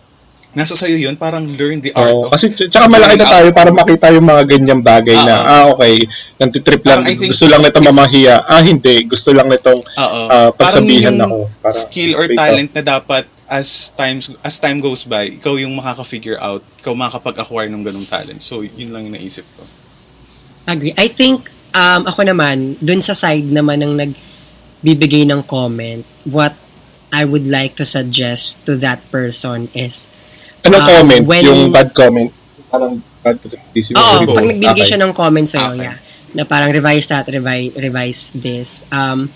[0.54, 3.50] nasa sayo yun, parang learn the art Oo, of kasi ts- tsaka malaki na tayo
[3.54, 5.46] para makita yung mga ganyang bagay na, Oo.
[5.50, 6.02] ah, okay,
[6.38, 8.36] nantitrip lang, Parang think gusto lang nito mamahiya.
[8.46, 11.38] Ah, hindi, gusto lang nitong ah, pagsabihan Parang ako.
[11.42, 12.38] yung Para skill or up.
[12.38, 17.70] talent na dapat as times as time goes by, ikaw yung makaka-figure out, ikaw makakapag-acquire
[17.72, 18.42] ng ganung talent.
[18.44, 19.64] So, yun lang yung naisip ko.
[20.68, 20.92] Agree.
[21.00, 23.94] I think, um, ako naman, dun sa side naman ng
[24.82, 26.54] nagbibigay ng comment, what
[27.10, 30.06] I would like to suggest to that person is,
[30.62, 31.24] Anong Ah, comment?
[31.24, 32.28] when- yung bad comment?
[32.68, 33.96] Parang bad criticism.
[33.96, 34.36] Oo, both.
[34.36, 34.90] pag nagbibigay Okay.
[34.92, 35.88] siya ng comments sa'yo, Okay.
[35.88, 35.98] yeah,
[36.36, 39.32] na parang revise that, revise, revise this, um,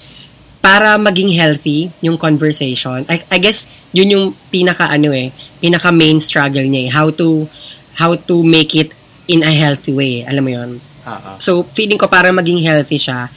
[0.60, 3.02] para maging healthy yung conversation.
[3.08, 7.48] I, I guess, yun yung pinaka, ano eh, pinaka main struggle niya eh, how to,
[7.96, 8.92] how to make it
[9.26, 10.72] in a healthy way, alam mo yun?
[11.08, 11.40] Ah.
[11.40, 13.32] So, feeling ko para maging healthy siya,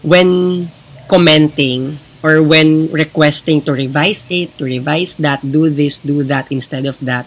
[0.00, 0.64] when
[1.06, 6.86] commenting, or when requesting to revise it, to revise that, do this, do that instead
[6.86, 7.26] of that,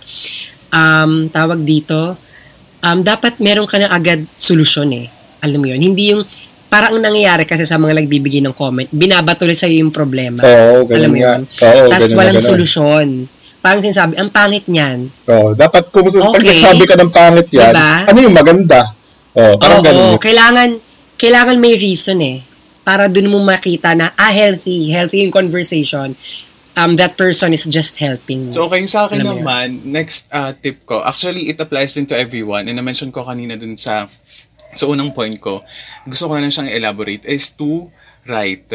[0.72, 2.16] um, tawag dito,
[2.80, 5.08] um, dapat meron ka na agad solusyon eh.
[5.44, 5.84] Alam mo yun?
[5.84, 6.24] Hindi yung,
[6.72, 10.42] parang ang nangyayari kasi sa mga nagbibigay ng comment, binabatuloy sa'yo yung problema.
[10.42, 11.42] Oo, ganun Alam mo yun?
[11.44, 12.50] Oo, Tapos ganun walang ganun.
[12.56, 13.08] solusyon.
[13.66, 15.10] Parang sinasabi, ang pangit niyan.
[15.26, 16.22] Oo, dapat kung okay.
[16.22, 17.94] pag nagsabi ka ng pangit yan, Diba?
[18.06, 18.80] ano yung maganda?
[19.36, 20.16] Oo, parang Oo, ganun.
[20.22, 20.70] kailangan,
[21.20, 22.40] kailangan may reason eh.
[22.86, 26.14] Para dun mo makita na, ah, healthy, healthy yung conversation.
[26.76, 28.52] Um, that person is just helping.
[28.52, 29.38] So, okay, sa akin Alam yun.
[29.42, 32.68] naman, next uh, tip ko, actually, it applies din to everyone.
[32.70, 34.12] And na-mention ko kanina dun sa,
[34.76, 35.64] sa unang point ko,
[36.06, 37.90] gusto ko na siyang elaborate, is to
[38.28, 38.70] write.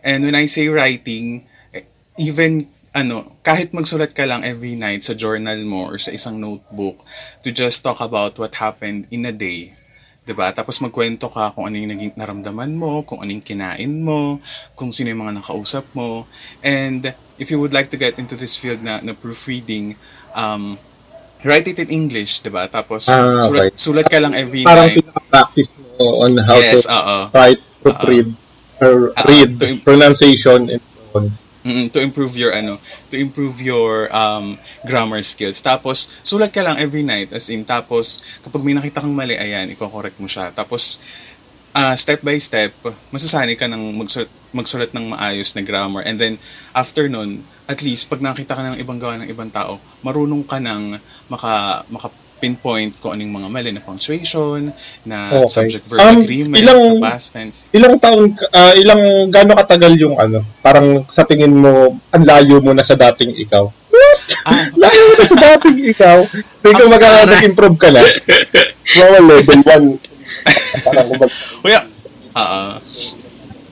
[0.00, 1.44] And when I say writing,
[1.76, 1.84] eh,
[2.16, 7.04] even, ano, kahit magsulat ka lang every night sa journal mo or sa isang notebook
[7.44, 9.76] to just talk about what happened in a day,
[10.30, 10.54] 'di ba?
[10.54, 14.38] Tapos magkwento ka kung ano yung naging naramdaman mo, kung ano yung kinain mo,
[14.78, 16.22] kung sino yung mga nakausap mo.
[16.62, 17.02] And
[17.34, 19.98] if you would like to get into this field na, na proofreading,
[20.38, 20.78] um,
[21.42, 22.70] write it in English, 'di ba?
[22.70, 23.74] Tapos Ah, sulat, okay.
[23.74, 25.02] sulat ka lang every Parang night.
[25.02, 27.18] pinaka-practice mo on how Yes, to oo.
[27.34, 28.28] write, proofread,
[28.78, 31.26] or Ah, read, to im- pronunciation, and so on.
[31.60, 32.80] Mm, to improve your ano,
[33.12, 34.56] to improve your um,
[34.88, 35.60] grammar skills.
[35.60, 39.68] Tapos sulat ka lang every night as in tapos kapag may nakita kang mali ayan,
[39.68, 40.48] i-correct mo siya.
[40.56, 40.96] Tapos
[41.76, 42.72] ah, step by step,
[43.12, 46.00] masasanay ka ng magsulat, magsulat ng maayos na grammar.
[46.08, 46.40] And then
[46.72, 50.58] after nun, at least pag nakita ka ng ibang gawa ng ibang tao, marunong ka
[50.58, 50.96] ng
[51.28, 52.08] maka maka
[52.40, 54.72] pinpoint kung anong mga mali na punctuation,
[55.04, 55.52] na Okay.
[55.52, 57.68] subject verb Um, agreement, ilang- na past tense.
[57.70, 62.72] Ilang taon, ah, ilang, gaano katagal yung ano, parang sa tingin mo, ang layo mo
[62.72, 63.68] na sa dating ikaw.
[64.48, 66.18] Ah, Layo mo na sa dating ikaw.
[66.64, 68.00] Tingin ko mag nag-improve ka na.
[68.90, 70.02] Wow, level 1.
[70.88, 71.30] Parang kumag,
[71.62, 71.80] kuya,
[72.34, 72.74] ah, ah.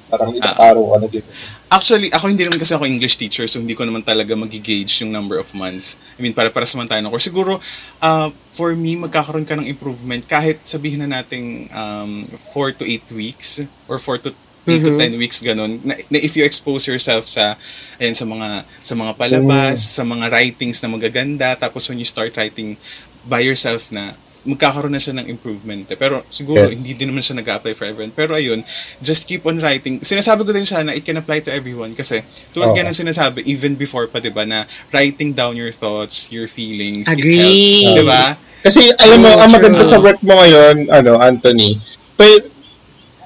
[0.09, 1.29] parang ilang araw ka na dito.
[1.69, 5.13] Actually, ako hindi naman kasi ako English teacher, so hindi ko naman talaga mag-gauge yung
[5.13, 6.01] number of months.
[6.17, 7.29] I mean, para para sa man tayo ng course.
[7.29, 7.61] Siguro,
[8.01, 12.25] uh, for me, magkakaroon ka ng improvement kahit sabihin na nating um,
[12.57, 14.31] 4 to 8 weeks or 4 to
[14.69, 17.57] 8 to 10 weeks ganun na, na if you expose yourself sa
[17.97, 22.37] ayan sa mga sa mga palabas sa mga writings na magaganda tapos when you start
[22.37, 22.77] writing
[23.25, 24.13] by yourself na
[24.45, 25.83] magkakaroon na siya ng improvement.
[25.87, 25.97] eh.
[25.97, 26.79] Pero siguro, Yes.
[26.79, 28.13] hindi din naman siya nag-apply for everyone.
[28.13, 28.63] Pero ayun,
[28.99, 29.99] just keep on writing.
[29.99, 33.43] Sinasabi ko din siya na it can apply to everyone kasi tulad nga ng sinasabi,
[33.45, 37.35] even before pa, di ba, na writing down your thoughts, your feelings, Agree.
[37.35, 37.99] it helps.
[37.99, 38.25] Di ba?
[38.59, 39.91] Kasi alam mo, True, ang maganda true.
[39.91, 41.79] sa work mo ngayon, ano, Anthony,
[42.15, 42.43] but,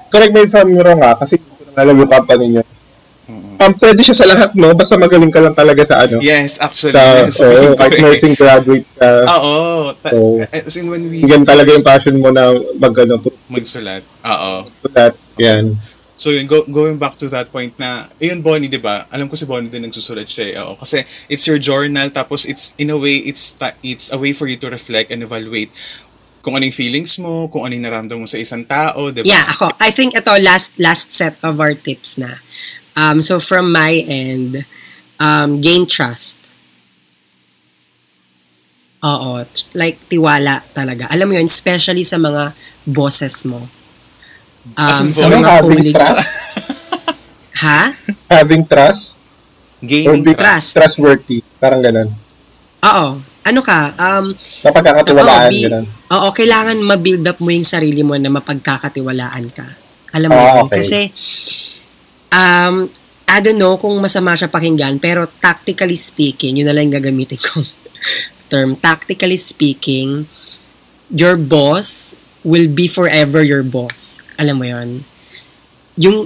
[0.07, 2.63] correct me if I'm wrong ha, kasi hindi ko na alam yung company niyo.
[3.63, 4.75] Um, pwede siya sa lahat, no?
[4.75, 6.19] Basta magaling ka lang talaga sa ano.
[6.19, 6.93] Yes, actually.
[6.93, 7.39] Sa, yes.
[7.39, 9.09] oo, kahit nursing graduate ka.
[9.39, 9.57] Oo.
[9.95, 10.43] Ta- Oo.
[10.51, 14.03] as in when we Yan talaga yung passion mo na mag, ano, magsulat.
[14.27, 14.67] Oo.
[14.91, 15.15] that.
[15.39, 15.79] Yan.
[16.13, 19.09] So yun, go, going back to that point na, ayun Bonnie, di ba?
[19.09, 20.61] Alam ko si Bonnie din nagsusulat siya eh.
[20.61, 20.77] Oo.
[20.77, 24.45] Kasi it's your journal, tapos it's, in a way, it's, ta- it's a way for
[24.45, 25.73] you to reflect and evaluate
[26.43, 29.31] kung anong feelings mo, kung anong naramdaman mo sa isang tao, di ba?
[29.31, 29.71] Yeah, ako.
[29.79, 32.43] I think ito last last set of our tips na.
[32.95, 34.65] Um, so from my end,
[35.17, 36.37] um, gain trust.
[39.03, 39.43] Oo,
[39.75, 41.11] like tiwala talaga.
[41.11, 43.67] Alam mo yun, especially sa mga bosses mo.
[44.79, 45.91] Um, sa mga Having colleagues.
[45.99, 46.27] trust?
[47.59, 47.81] Ha?
[48.39, 49.03] Having trust
[49.83, 50.71] Gaining be trust.
[50.71, 50.95] Trust.
[50.95, 51.43] trustworthy.
[51.59, 52.07] Parang ganun.
[52.81, 53.07] Oo.
[53.43, 53.91] Ano ka?
[53.99, 54.31] Um,
[54.63, 55.85] Napagkakatiwalaan, Oo, bi- ganun.
[56.07, 59.67] Oo, kailangan ma-build up mo yung sarili mo na mapagkakatiwalaan ka.
[60.15, 60.63] Alam mo Ah, yun?
[60.63, 60.79] okay.
[60.79, 60.99] Kasi,
[62.33, 62.89] um,
[63.29, 67.65] I don't know kung masama siya pakinggan, pero tactically speaking, yun na lang gagamitin kong
[68.51, 68.73] term.
[68.77, 70.25] Tactically speaking,
[71.13, 74.19] your boss will be forever your boss.
[74.35, 74.89] Alam mo yun?
[75.97, 76.17] Yung,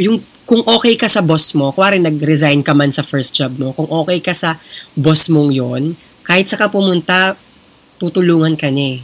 [0.00, 3.74] yung, kung okay ka sa boss mo, kuwari nag-resign ka man sa first job mo,
[3.74, 4.62] kung okay ka sa
[4.94, 7.38] boss mong yon kahit sa ka pumunta,
[7.98, 9.00] tutulungan ka niya eh.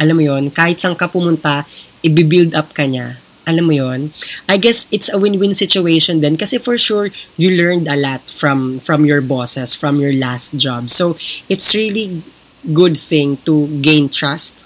[0.00, 1.66] Alam mo yon kahit saan ka pumunta,
[2.02, 3.20] i-build up ka niya.
[3.48, 4.12] Alam mo yon
[4.48, 7.08] I guess it's a win-win situation then kasi for sure,
[7.40, 10.92] you learned a lot from from your bosses, from your last job.
[10.92, 11.16] So,
[11.48, 12.20] it's really
[12.68, 14.60] good thing to gain trust.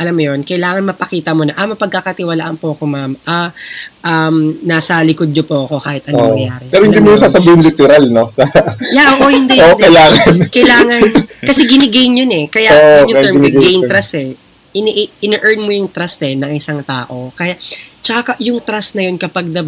[0.00, 3.12] Alam mo yon kailangan mapakita mo na, ah, mapagkakatiwalaan po ako, ma'am.
[3.28, 3.52] Ah,
[4.00, 6.32] um, nasa likod niyo po ako kahit anong Oo.
[6.40, 6.66] mangyari.
[6.72, 8.32] Pero hindi mo sasabihin literal, no?
[8.96, 9.60] Yeah, oo, hindi.
[9.60, 9.84] Oo, hindi.
[9.84, 10.34] kailangan.
[10.48, 11.02] Kailangan.
[11.44, 12.44] Kasi ginigain yun eh.
[12.48, 14.32] Kaya Oo, yun yung term, gain trust eh.
[14.72, 17.28] Ini ina-earn mo yung trust eh ng isang tao.
[17.36, 17.60] Kaya,
[18.00, 19.64] tsaka ka- yung trust na yun kapag na,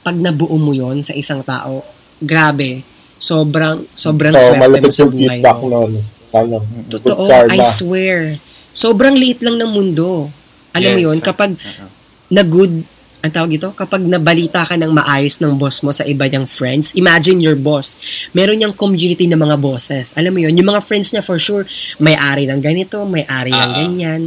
[0.00, 1.82] pag nabuo mo yun sa isang tao,
[2.16, 2.82] grabe.
[3.16, 5.66] Sobrang, sobrang So, swerte mo sa yung buhay feedback mo.
[5.66, 5.92] nun.
[6.30, 7.24] Ano, Totoo.
[7.48, 8.36] I swear.
[8.70, 10.28] Sobrang liit lang ng mundo.
[10.70, 11.06] Alam mo Yes.
[11.06, 11.88] yun, kapag Uh-uh.
[12.28, 12.84] na good,
[13.18, 16.92] ang tawag ito, kapag nabalita ka ng maayos ng boss mo sa iba niyang friends,
[16.92, 17.96] imagine your boss,
[18.30, 20.12] meron niyang community ng mga bosses.
[20.12, 21.64] Alam mo yun, yung mga friends niya for sure,
[21.96, 23.74] may-ari ng ganito, may-ari ng Ah.
[23.74, 24.22] ganyan.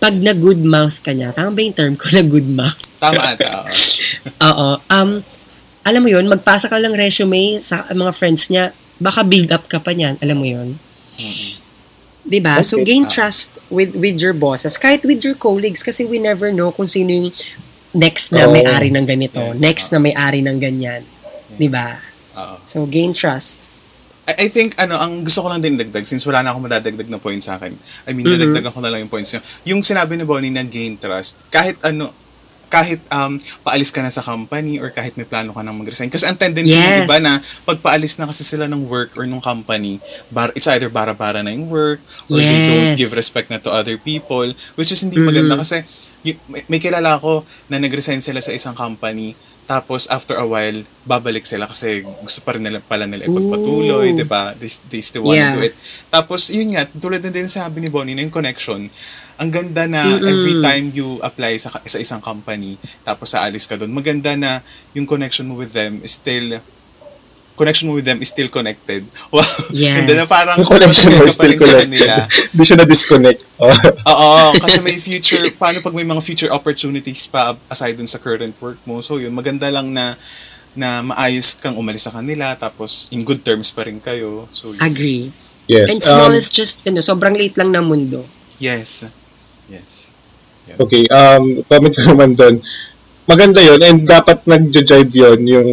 [0.00, 2.80] Pag na good mouth ka niya, tama ba yung term ko na good mouth?
[2.96, 3.68] Tama ata.
[4.48, 4.68] oo.
[4.88, 5.20] Um,
[5.84, 9.76] alam mo yun, magpasa ka lang resume sa mga friends niya, baka build up ka
[9.76, 10.16] pa niyan.
[10.20, 10.68] Alam mo yun?
[11.20, 11.52] Mm-mm.
[12.20, 12.60] 'Di ba?
[12.60, 12.92] So Okay.
[12.92, 16.84] gain trust with with your bosses, kahit with your colleagues kasi we never know kung
[16.84, 17.28] sino yung
[17.96, 18.52] next na Oo.
[18.52, 19.56] may-ari ng ganito, Yes.
[19.58, 21.00] next na may-ari ng ganyan.
[21.56, 21.96] 'Di ba?
[22.68, 23.60] So gain trust.
[24.30, 27.08] I, I think, ano, ang gusto ko lang din dagdag, since wala na akong madadagdag
[27.08, 27.74] na point sa akin,
[28.06, 28.38] I mean, Mhm.
[28.38, 29.40] dadagdagan ko na lang yung points nyo.
[29.66, 32.14] Yung sinabi ni Bonnie na gain trust, kahit ano,
[32.70, 33.34] kahit um,
[33.66, 36.06] paalis ka na sa company or kahit may plano ka nang mag-resign.
[36.06, 37.02] Kasi ang tendency ng Yes.
[37.02, 37.34] iba na
[37.66, 39.98] pag paalis na kasi sila ng work or ng company,
[40.30, 41.98] bar, it's either bara-bara na yung work
[42.30, 42.96] or they don't Yes.
[42.96, 44.46] give respect na to other people,
[44.78, 45.26] which is hindi Mhm.
[45.26, 45.82] maganda kasi
[46.22, 49.34] y- may, may kilala ako na nag-resign sila sa isang company
[49.70, 54.18] tapos after a while, babalik sila kasi gusto pa rin nila pala nila ipagpatuloy.
[54.18, 54.50] 'di ba?
[54.58, 55.54] They, they still want Yeah.
[55.54, 55.78] to do it.
[56.10, 58.90] Tapos yun nga, tulad na din sabi ni Bonnie na yung connection.
[59.38, 60.26] Ang ganda na Mm-mm.
[60.26, 64.58] every time you apply sa sa isang company, tapos aalis ka doon, maganda na
[64.90, 66.58] yung connection mo with them is still
[67.60, 69.04] connection mo with them is still connected.
[69.28, 69.44] Wow.
[69.70, 70.00] Yes.
[70.00, 71.92] And then na parang Yung connection mo is still connected.
[71.92, 72.24] kanila.
[72.56, 73.40] Hindi siya na-disconnect.
[73.60, 73.68] Oh.
[74.08, 74.30] Oo,
[74.64, 78.80] kasi may future, paano pag may mga future opportunities pa aside dun sa current work
[78.88, 79.04] mo.
[79.04, 80.16] So yun, maganda lang na
[80.72, 84.48] na maayos kang umalis sa kanila tapos in good terms pa rin kayo.
[84.56, 84.80] So yun.
[84.80, 85.22] Agree.
[85.68, 85.86] yes.
[85.92, 88.24] And small Um, is just, ano, sobrang liit lang ng mundo.
[88.56, 89.04] Yes.
[89.68, 90.08] Yes.
[90.70, 92.62] Okay, um, comment ko naman doon.
[93.26, 95.70] Maganda yon and dapat nag-jive yon yung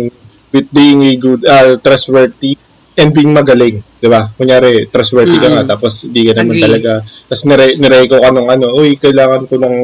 [0.51, 2.55] with being a good, uh, trustworthy
[2.97, 3.83] and being magaling.
[4.01, 4.25] Di ba?
[4.33, 5.53] Kunyari, trustworthy ka Mm.
[5.53, 6.65] nga, tapos hindi ka naman Agree.
[6.65, 6.91] talaga.
[7.29, 9.75] Tapos nire, nireko ka nung ano, uy, kailangan ko ng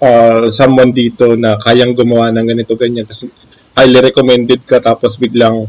[0.00, 3.04] uh, someone dito na kayang gumawa ng ganito, ganyan.
[3.04, 3.28] Tapos
[3.76, 5.68] highly recommended ka, tapos biglang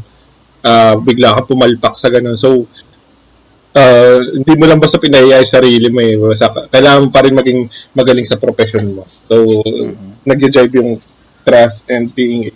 [0.64, 2.34] uh, bigla kang pumalpak sa ganun.
[2.38, 2.64] So,
[3.76, 6.16] uh, hindi mo lang basta pinahiyay sarili mo eh.
[6.16, 7.60] Basta, kailangan pa rin maging
[7.92, 9.04] magaling sa profession mo.
[9.28, 9.62] So,
[10.24, 11.00] nag-jive yung
[11.44, 12.52] trust and being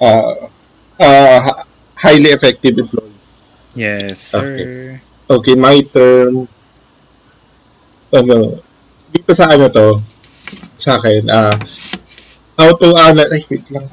[0.00, 0.48] uh,
[1.02, 1.66] uh, hi-
[1.98, 3.18] highly effective employee.
[3.74, 5.00] Yes, sir.
[5.26, 6.46] Okay, my term.
[8.12, 8.60] Ano,
[9.10, 9.98] dito sa ano to,
[10.76, 11.56] sa akin, ah,
[12.60, 13.88] how to analyze, ay, wait lang.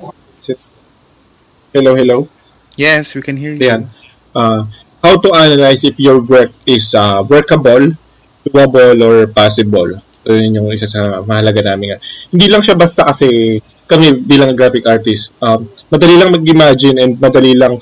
[1.72, 2.28] Hello, hello?
[2.76, 3.62] Yes, we can hear you.
[3.62, 3.88] Yan.
[4.36, 4.66] Uh,
[5.00, 7.96] how to analyze if your work is uh, workable,
[8.44, 10.02] doable, or possible.
[10.26, 11.96] So, yun yung isa sa mahalaga namin.
[12.34, 17.58] Hindi lang siya basta kasi kami bilang graphic artist, um, madali lang mag-imagine and madali
[17.58, 17.74] lang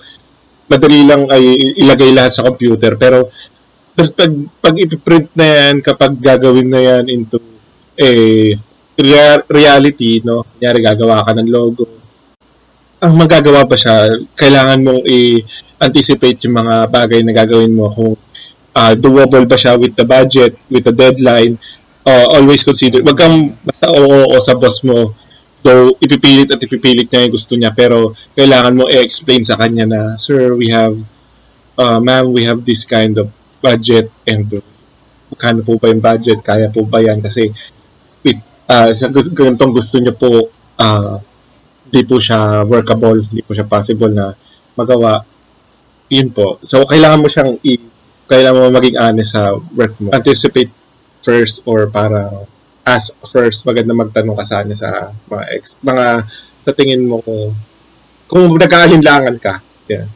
[0.67, 1.43] madali lang ay
[1.84, 2.96] ilagay lahat sa computer.
[2.96, 3.28] Pero
[3.98, 4.32] pag, pag,
[4.63, 7.39] pag ipiprint na yan, kapag gagawin na yan into
[7.98, 8.12] a
[9.00, 10.43] rea- reality, no?
[10.46, 11.88] Kunyari, gagawa ka ng logo,
[12.98, 18.17] ang magagawa pa siya, kailangan mong i-anticipate yung mga bagay na gagawin mo kung
[18.74, 21.58] uh, doable ba siya with the budget, with the deadline,
[22.06, 25.13] uh, always consider, wag kang basta oo, oo sa boss mo,
[25.68, 30.02] though ipipilit at ipipilit niya yung gusto niya, pero kailangan mo i-explain sa kanya na,
[30.16, 30.96] sir, we have,
[31.76, 33.28] uh, ma'am, we have this kind of
[33.60, 34.48] budget and
[35.28, 37.52] magkano po ba yung budget, kaya po ba yan, kasi
[38.24, 38.40] with,
[38.72, 38.96] uh,
[39.36, 40.48] ganitong gusto niyo po,
[40.80, 41.20] uh,
[41.88, 44.32] hindi po siya workable, hindi po siya possible na
[44.80, 45.24] magawa.
[46.08, 46.60] Yun po.
[46.64, 47.80] So, kailangan mo siyang i
[48.28, 50.12] kailangan mo maging honest sa work mo.
[50.12, 50.72] Anticipate
[51.24, 52.48] first or para
[52.88, 56.23] ask first, maganda magtanong ka sana sa mga ex, mga
[56.63, 57.52] sa tingin mo kung
[58.32, 59.60] kung nag-aalinlangan ka.
[59.91, 60.08] Yan.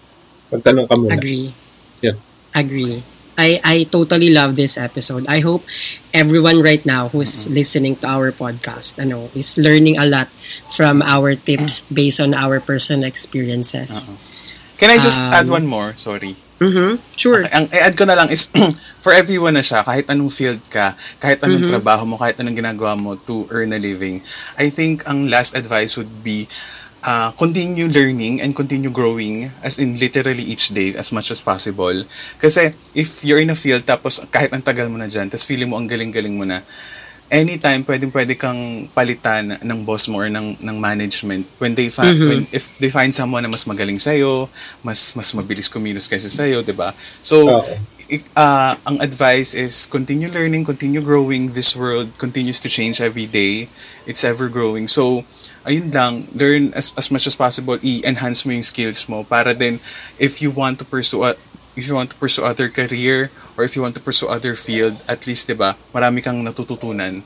[0.52, 1.16] Magtanong ka muna.
[1.20, 1.52] Agree.
[2.00, 2.16] Yeah.
[2.56, 3.04] Agree.
[3.40, 5.24] I I totally love this episode.
[5.32, 5.64] I hope
[6.12, 10.28] everyone right now who's listening to our podcast, ano, is learning a lot
[10.76, 14.12] from our tips based on our personal experiences.
[14.76, 15.96] Can I just Um, add one more?
[15.96, 16.36] Sorry.
[16.62, 17.02] Mhm.
[17.18, 17.42] Sure.
[17.42, 18.46] Okay, ang i-add ko na lang is
[19.04, 22.94] for everyone na siya, kahit anong field ka, kahit anong trabaho mo, kahit anong ginagawa
[22.94, 24.22] mo to earn a living,
[24.62, 26.46] I think ang last advice would be
[27.02, 32.06] uh, continue learning and continue growing as in literally each day as much as possible.
[32.38, 35.66] Kasi if you're in a field tapos kahit ang tagal mo na dyan, tapos feeling
[35.66, 36.62] mo ang galing-galing mo na,
[37.32, 42.20] anytime pwedeng pwede kang palitan ng boss mo or ng ng management when they find
[42.28, 44.12] when if they find someone na mas magaling sa
[44.84, 46.92] mas mas mabilis kumilos kaysa sa 'di ba?
[47.24, 47.80] So Okay.
[48.36, 53.72] ah, ang advice is continue learning continue growing this world continues to change every day.
[54.04, 54.92] It's ever growing.
[54.92, 55.24] So
[55.64, 59.80] ayun lang learn as as much as possible i-enhance mo yung skills mo para then
[60.20, 61.40] if you want to pursue a,
[61.80, 65.00] if you want to pursue other career or if you want to pursue other field,
[65.08, 67.24] at least, di ba, marami kang natututunan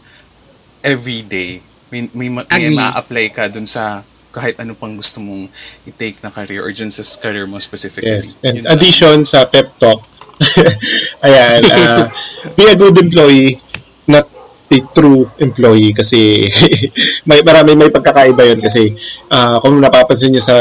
[0.82, 1.62] every day.
[1.90, 4.02] May, may, ma- may ma-apply ka dun sa
[4.36, 5.48] kahit ano pang gusto mong
[5.88, 8.12] i-take na career or dun sa career mo specifically.
[8.12, 8.36] Yes.
[8.44, 8.74] And Yun lang.
[8.76, 10.04] addition sa pep talk,
[11.26, 12.12] ayan, uh,
[12.60, 13.64] be a good employee,
[14.04, 14.28] not
[14.68, 16.50] a true employee kasi
[17.30, 18.92] may marami may pagkakaiba yun kasi
[19.30, 20.58] ah, kung napapansin niyo sa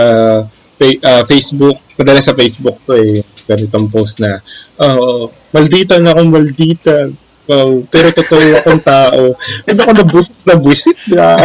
[0.79, 4.41] fa- ah, Facebook, madalas sa Facebook to eh, ganitong post na,
[4.81, 7.13] oh, maldita na akong maldita.
[7.45, 9.37] Wow, pero totoo akong tao.
[9.69, 11.45] Ano ako nabus nabwisit na.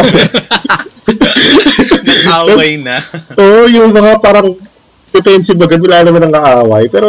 [2.48, 2.96] Away na.
[3.36, 4.56] Oo, yung mga parang
[5.12, 6.88] defensive agad, wala naman ang kaaway.
[6.88, 7.08] Pero,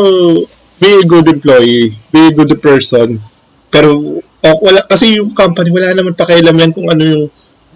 [0.82, 3.16] be a good employee, be a good person.
[3.72, 7.24] Pero, oh, wala, kasi yung company, wala naman pakialam yan kung ano yung,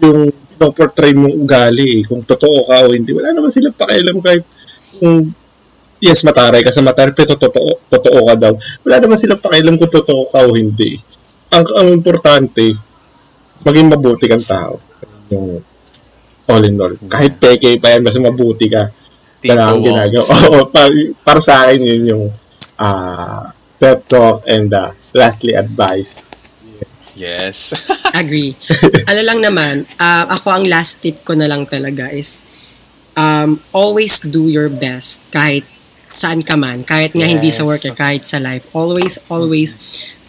[0.04, 0.18] yung
[0.56, 2.04] pinoportray mong ugali.
[2.04, 3.16] Kung totoo ka o hindi.
[3.16, 4.44] Wala naman silang pakialam kahit
[5.00, 5.32] kung
[6.00, 8.52] yes, mataray ka sa mataray, pero totoo, totoo ka daw.
[8.84, 10.98] Wala naman silang pakialam kung totoo ka o hindi.
[11.52, 12.74] Ang, ang importante,
[13.64, 14.76] maging mabuti kang tao.
[15.32, 15.62] Yung
[16.46, 16.94] all in all.
[17.10, 18.90] Kahit peke pa yan, basta mabuti ka.
[19.42, 19.84] Kang Wogs.
[19.84, 20.32] ginagawa.
[20.50, 20.90] Oo, para,
[21.22, 22.24] para sa akin yun yung
[22.76, 26.16] ah pep talk and uh, lastly advice.
[27.16, 27.72] Yes.
[28.20, 28.52] Agree.
[29.10, 32.44] ano lang naman, uh, ako ang last tip ko na lang talaga is
[33.16, 35.64] um, always do your best kahit
[36.16, 36.80] saan ka man.
[36.82, 37.68] Kahit nga hindi sa Yes.
[37.68, 38.64] work or kahit sa life.
[38.72, 39.76] Always, always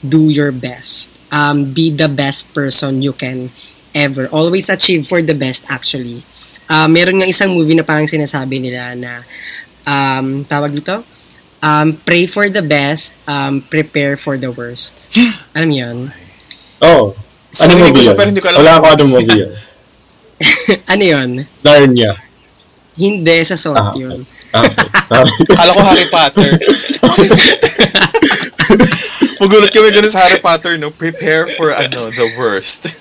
[0.03, 1.07] do your best.
[1.27, 3.51] Um, be the best person you can
[3.91, 4.27] ever.
[4.29, 6.27] Always achieve for the best actually.
[6.67, 9.23] Uh, meron nga isang movie na parang sinasabi nila na
[9.83, 10.99] um, tawag dito?
[11.57, 14.93] Um, pray for the best, um, prepare for the worst.
[15.57, 15.97] Alam mo yun?
[16.79, 17.15] Oh,
[17.47, 18.13] So, ano movie yun?
[18.13, 19.51] pero hindi ko alam Wala ako anong movie yun.
[20.93, 21.29] ano yun?
[21.63, 22.11] Narnia.
[22.93, 24.21] Hindi, sa sort Ah, yun.
[24.21, 24.36] Okay.
[24.51, 25.31] Sorry.
[25.51, 26.49] Kala ko Harry Potter.
[29.39, 30.89] Magulat kami ganun sa Harry Potter, no?
[30.91, 32.87] Prepare for, ano, the worst.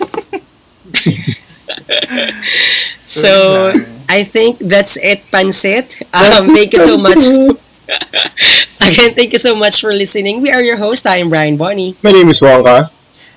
[3.07, 3.73] So,
[4.09, 6.03] I think that's it, Pansit.
[6.11, 7.23] Um, thank you so much.
[8.83, 10.43] Again, thank you so much for listening.
[10.43, 11.07] We are your host.
[11.07, 11.97] I am Brian Bonnie.
[12.03, 12.91] My name is Wonka.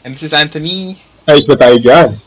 [0.03, 0.97] And this is Anthony.
[1.29, 2.17] Ayos ba tayo dyan?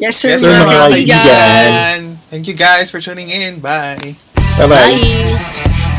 [0.00, 1.20] Yes, sir, Yes, sir, mga mga kaibigan.
[1.20, 2.00] kaibigan.
[2.32, 3.60] Thank you guys for tuning in.
[3.60, 4.16] Bye.
[4.56, 5.93] 拜拜。